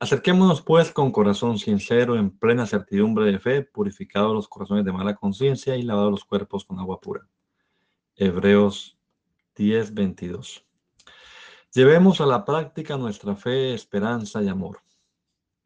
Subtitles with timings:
[0.00, 5.16] Acerquémonos pues con corazón sincero, en plena certidumbre de fe, purificados los corazones de mala
[5.16, 7.26] conciencia y lavados los cuerpos con agua pura.
[8.14, 8.96] Hebreos
[9.56, 10.64] 10, 22.
[11.74, 14.82] Llevemos a la práctica nuestra fe, esperanza y amor.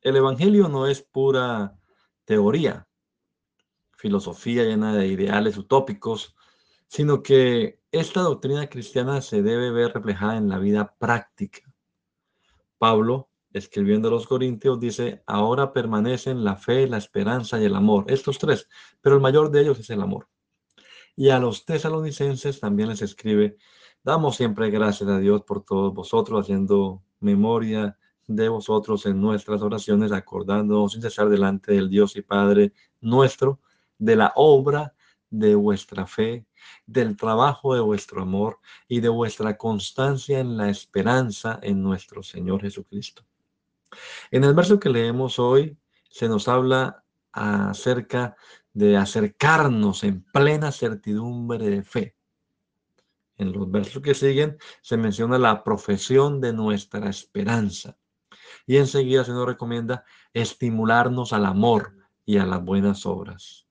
[0.00, 1.78] El Evangelio no es pura
[2.24, 2.88] teoría,
[3.92, 6.34] filosofía llena de ideales utópicos,
[6.88, 11.70] sino que esta doctrina cristiana se debe ver reflejada en la vida práctica.
[12.78, 18.04] Pablo escribiendo a los Corintios, dice, ahora permanecen la fe, la esperanza y el amor.
[18.08, 18.68] Estos tres,
[19.00, 20.28] pero el mayor de ellos es el amor.
[21.14, 23.56] Y a los tesalonicenses también les escribe,
[24.02, 30.12] damos siempre gracias a Dios por todos vosotros, haciendo memoria de vosotros en nuestras oraciones,
[30.12, 33.60] acordándonos sin cesar delante del Dios y Padre nuestro,
[33.98, 34.94] de la obra
[35.28, 36.46] de vuestra fe,
[36.86, 38.58] del trabajo de vuestro amor
[38.88, 43.24] y de vuestra constancia en la esperanza en nuestro Señor Jesucristo
[44.30, 45.76] en el verso que leemos hoy
[46.08, 48.36] se nos habla acerca
[48.72, 52.16] de acercarnos en plena certidumbre de fe.
[53.36, 57.96] En los versos que siguen se menciona la profesión de nuestra esperanza.
[58.66, 63.66] Y enseguida se nos recomienda estimularnos al amor y a las buenas obras.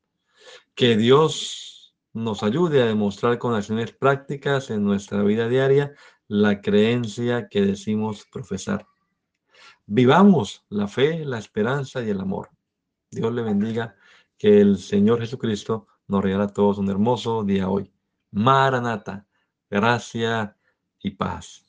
[0.75, 5.93] Que Dios nos ayude a demostrar con acciones prácticas en nuestra vida diaria
[6.27, 8.87] la creencia que decimos profesar.
[9.85, 12.49] Vivamos la fe, la esperanza y el amor.
[13.09, 13.95] Dios le bendiga.
[14.37, 17.91] Que el Señor Jesucristo nos regala a todos un hermoso día hoy.
[18.31, 19.27] Maranata,
[19.69, 20.57] gracia
[20.99, 21.63] y paz.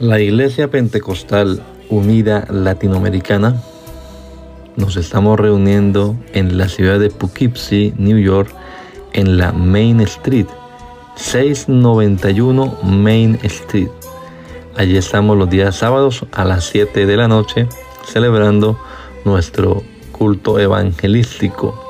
[0.00, 3.62] La Iglesia Pentecostal Unida Latinoamericana
[4.76, 8.54] nos estamos reuniendo en la ciudad de Poughkeepsie, New York,
[9.12, 10.46] en la Main Street,
[11.16, 13.88] 691 Main Street.
[14.76, 17.66] Allí estamos los días sábados a las 7 de la noche
[18.04, 18.78] celebrando
[19.24, 19.82] nuestro
[20.12, 21.82] culto evangelístico,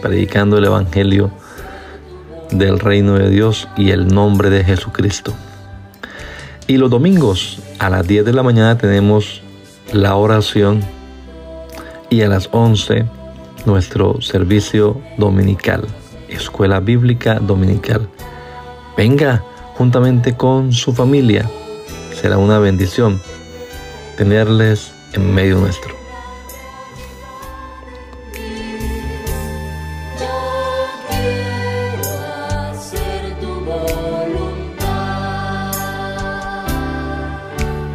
[0.00, 1.30] predicando el Evangelio
[2.50, 5.34] del reino de Dios y el nombre de Jesucristo.
[6.66, 9.42] Y los domingos a las 10 de la mañana tenemos
[9.92, 10.95] la oración
[12.16, 13.04] y a las 11
[13.66, 15.86] nuestro servicio dominical,
[16.28, 18.08] escuela bíblica dominical.
[18.96, 19.44] Venga
[19.74, 21.46] juntamente con su familia.
[22.14, 23.20] Será una bendición
[24.16, 26.05] tenerles en medio nuestro.